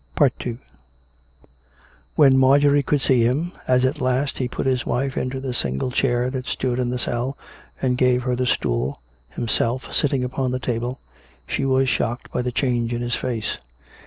II 0.19 0.57
When 2.15 2.35
Marjorie 2.35 2.81
could 2.81 3.03
see 3.03 3.21
him, 3.21 3.51
as 3.67 3.85
at 3.85 4.01
last 4.01 4.39
he 4.39 4.47
put 4.47 4.65
his 4.65 4.83
wife 4.83 5.15
into 5.15 5.39
the 5.39 5.53
single 5.53 5.91
chair 5.91 6.31
that 6.31 6.47
stood 6.47 6.79
in 6.79 6.89
the 6.89 6.97
cell 6.97 7.37
and 7.79 7.99
gave 7.99 8.23
her 8.23 8.35
the 8.35 8.47
stool; 8.47 8.99
himself 9.35 9.93
sitting 9.93 10.23
upon 10.23 10.49
the 10.49 10.57
table, 10.59 10.97
she 11.47 11.65
was 11.65 11.87
shocked 11.87 12.31
by 12.31 12.41
the 12.41 12.51
change 12.51 12.91
in 12.95 13.01
his 13.01 13.13
face. 13.13 13.59